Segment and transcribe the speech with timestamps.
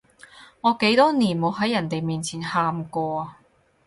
[0.61, 3.37] 我幾多年冇喺人哋面前喊過啊